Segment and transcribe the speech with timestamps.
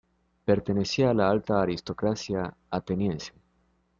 [0.45, 3.33] Pertenecía a la alta aristocracia ateniense.